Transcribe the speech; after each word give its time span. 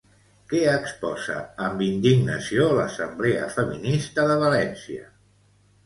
Què 0.53 0.61
exposa 0.71 1.35
amb 1.67 1.85
indignació 1.89 2.67
l'Assemblea 2.81 3.53
Feminista 3.61 4.29
de 4.33 4.43
València? 4.49 5.11